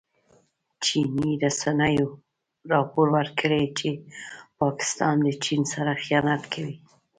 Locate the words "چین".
5.43-5.61